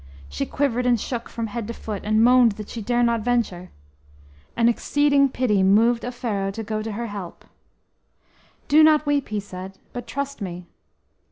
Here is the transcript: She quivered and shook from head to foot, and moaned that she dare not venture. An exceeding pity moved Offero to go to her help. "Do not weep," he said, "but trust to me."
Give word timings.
She 0.27 0.47
quivered 0.47 0.87
and 0.87 0.99
shook 0.99 1.29
from 1.29 1.45
head 1.45 1.67
to 1.67 1.75
foot, 1.75 2.03
and 2.03 2.23
moaned 2.23 2.53
that 2.53 2.69
she 2.69 2.81
dare 2.81 3.03
not 3.03 3.21
venture. 3.21 3.69
An 4.57 4.67
exceeding 4.67 5.29
pity 5.29 5.61
moved 5.61 6.01
Offero 6.03 6.49
to 6.53 6.63
go 6.63 6.81
to 6.81 6.93
her 6.93 7.05
help. 7.05 7.45
"Do 8.67 8.81
not 8.83 9.05
weep," 9.05 9.27
he 9.29 9.39
said, 9.39 9.77
"but 9.93 10.07
trust 10.07 10.39
to 10.39 10.43
me." 10.43 10.65